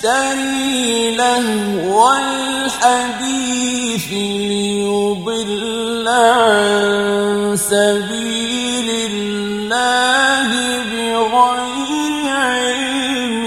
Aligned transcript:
يشتري 0.00 1.16
لهو 1.16 2.12
الحديث 2.12 4.08
ليضل 4.48 6.08
عن 6.08 7.56
سبيل 7.56 8.88
الله 9.12 10.48
بغير 10.90 11.92
علم 12.32 13.44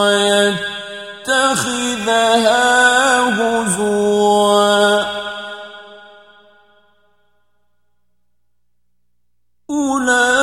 ويتخذها 0.00 1.60
هزوا. 3.28 5.04
أولئك 9.70 10.39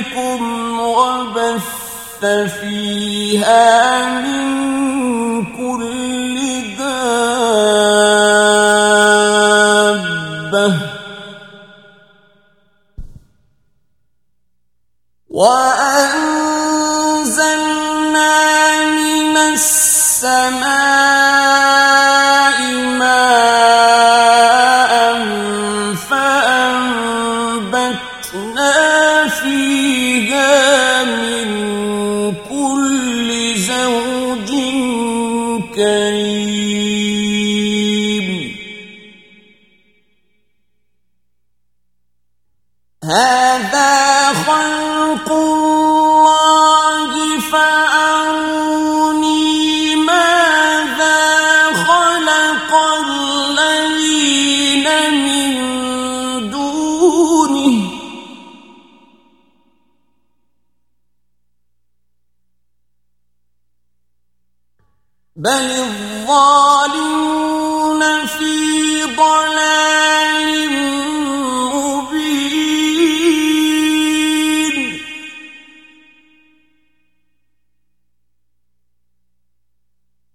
بكم 0.01 0.79
وبث 0.79 2.25
فيها 2.59 4.21
من 4.21 4.41
كل 5.45 6.37
دابة. 6.77 7.01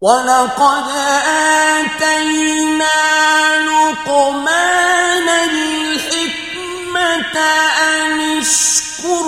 ولقد 0.07 0.87
آتينا 1.67 2.99
لقمان 3.67 5.29
الحكمة 5.51 7.37
أن 7.83 8.39
اشكر 8.39 9.27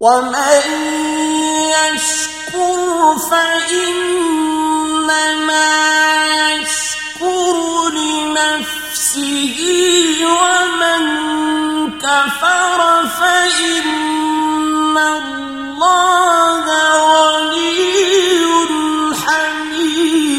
ومن 0.00 0.64
يشكر 1.76 3.18
فإنما 3.30 4.50
يشكر 6.54 7.54
لنفسه 7.90 9.58
ومن 10.24 11.29
كفر 12.10 12.80
فإن 13.06 14.96
الله 14.98 16.66
غني 17.06 17.94
حميد. 19.14 20.30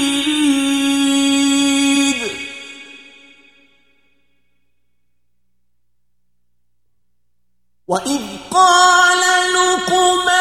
وإذ 7.88 8.21
قال 8.51 9.21
ووصينا 9.56 10.40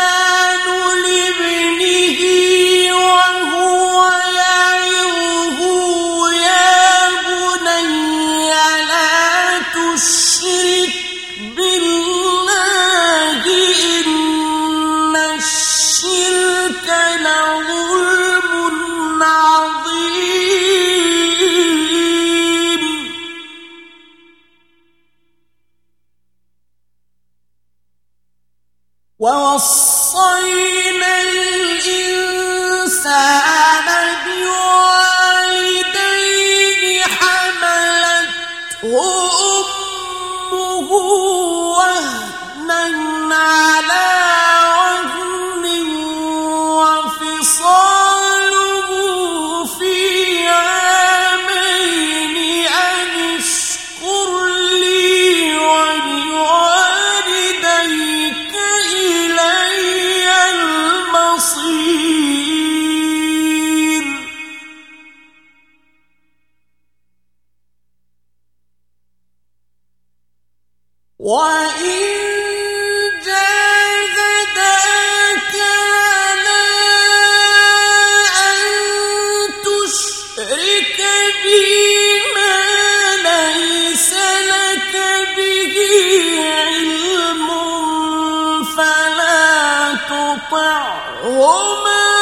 معهما 90.61 92.20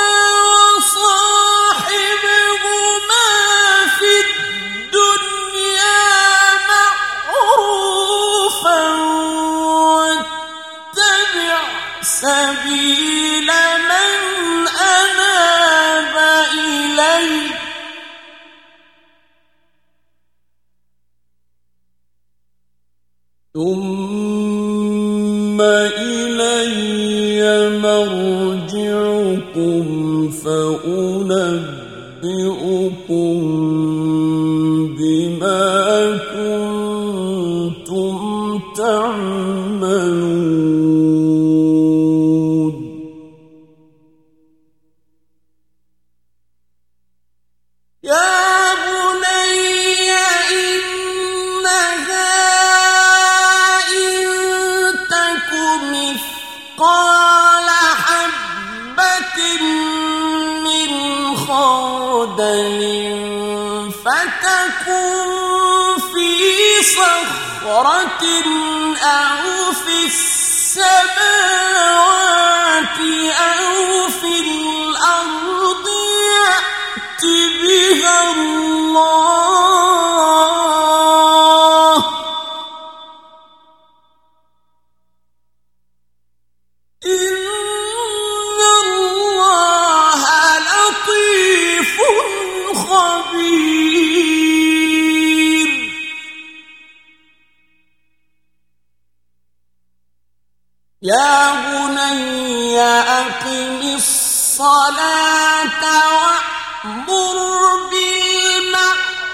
يا 101.03 101.53
بني 101.53 102.81
أقم 102.81 103.95
الصلاة 103.95 105.83
وأمر 106.15 107.37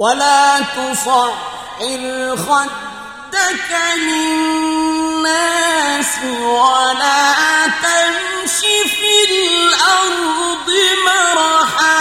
ولا 0.00 0.60
تصعر 0.60 1.32
خدك 2.36 3.70
للناس 3.96 5.34
ولا 6.42 7.66
تمش 7.66 8.58
في 8.90 9.14
الأرض 9.30 10.68
مرحا 11.06 11.99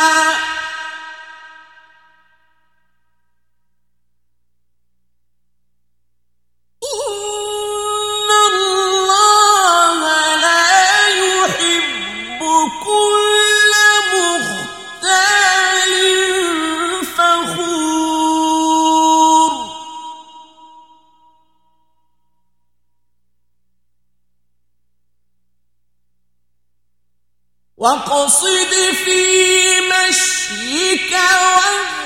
واقصد 27.80 28.74
في 29.06 29.22
مشيك 29.82 31.12
واغضض 31.12 31.99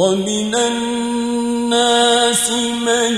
ومن 0.00 0.54
الناس 0.54 2.46
من 2.86 3.12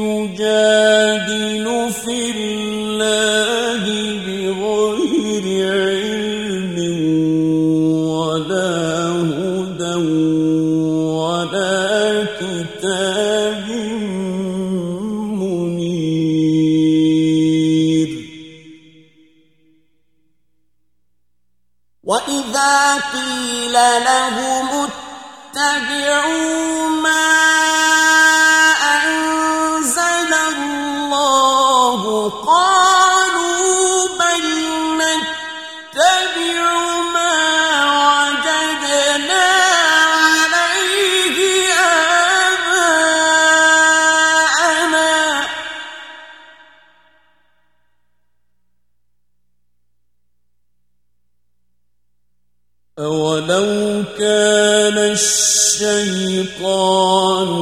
يجادل 0.00 1.66
في 2.04 2.18
الله 2.36 3.84
بغير 4.24 5.44
علم 5.76 6.76
ولا 8.16 8.72
هدى 9.36 9.96
ولا 11.20 11.92
كتاب 12.40 13.66
منير. 15.40 16.00
وإذا 22.04 22.74
قيل 23.12 23.76
لهم 24.08 24.63
اتبعوا 25.56 26.88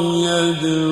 الشيطان 0.06 0.91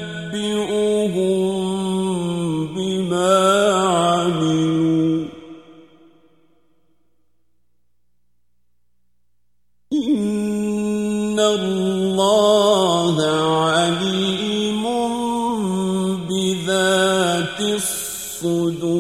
الصدور 18.42 18.98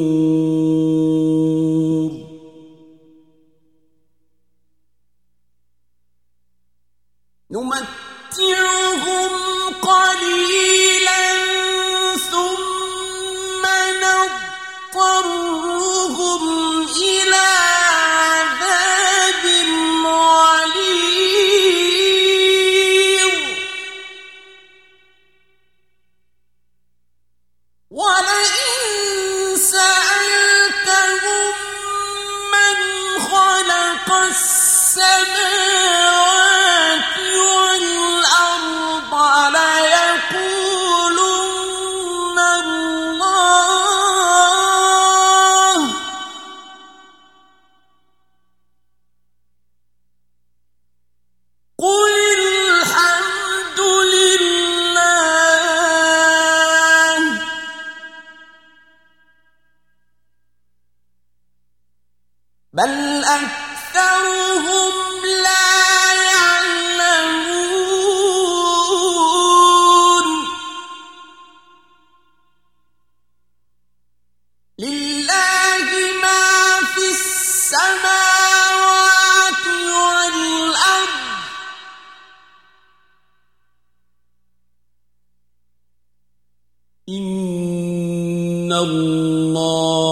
إن 87.08 88.72
الله 88.72 90.07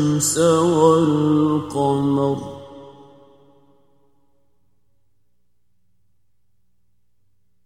والقمر. 0.60 2.58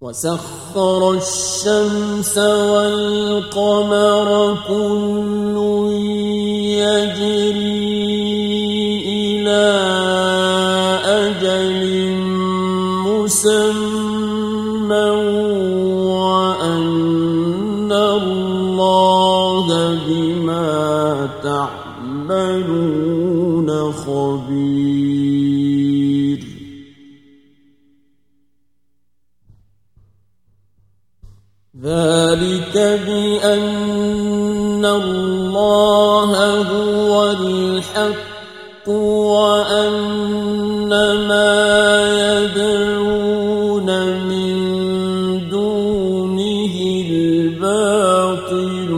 وسخر 0.02 1.10
الشمس 1.10 2.38
والقمر 2.38 4.28
كل 4.68 5.56
يجري 6.82 7.82
إلى 9.06 10.01
ذلك 31.92 32.74
بأن 33.06 34.84
الله 34.86 36.62
هو 36.62 37.30
الحق 37.30 38.88
وأن 38.88 40.88
ما 41.28 41.52
يدعون 42.24 43.88
من 44.24 44.52
دونه 45.48 46.74
الباطل 47.10 48.90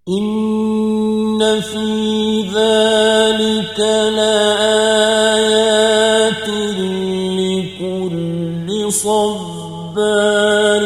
إن 0.09 1.61
في 1.61 2.41
ذلك 2.53 3.14
صبار 9.03 10.85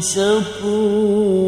شكور. 0.00 1.42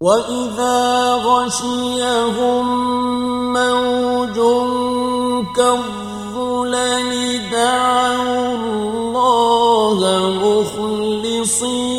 وإذا 0.00 1.14
غشيهم 1.14 2.66
موج 3.52 4.38
كالظلل 5.56 7.10
دعوا 7.52 8.54
الله 8.56 9.96
مخلصين 10.44 11.93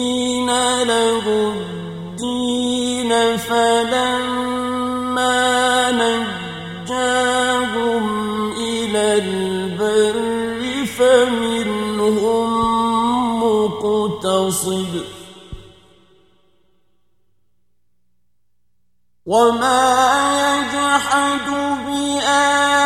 فمنهم 12.05 13.41
مقتصد 13.43 15.05
وما 19.25 19.85
يجحد 20.45 21.47
بآياتنا 21.87 22.85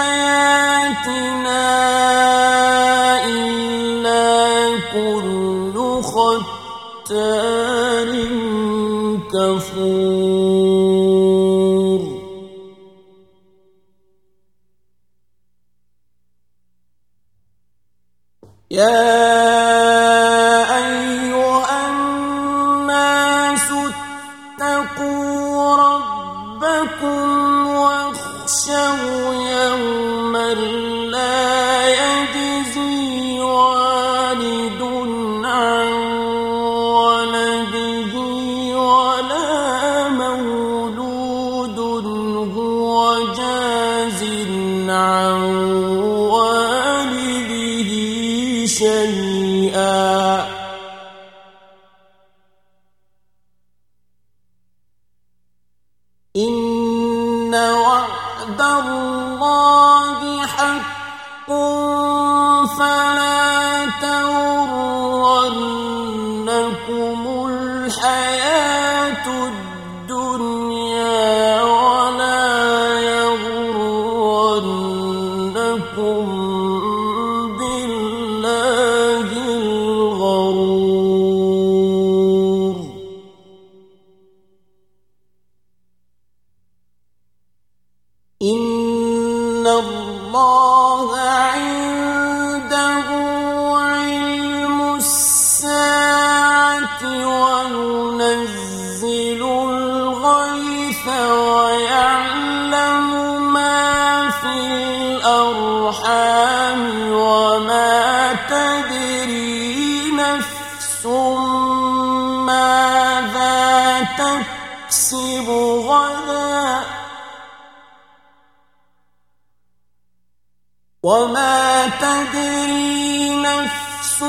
وما 121.04 121.88
تدري 122.02 123.30
نفس 123.42 124.22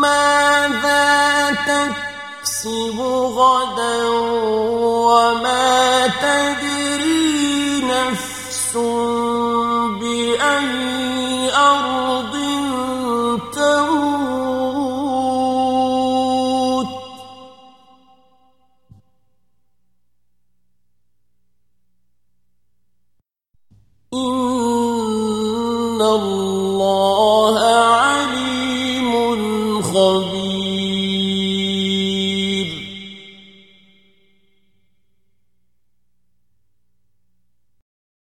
ماذا 0.00 1.50
تكسب 1.68 3.00
غدا 3.36 4.04
وما 5.04 6.06
تدري 6.06 6.69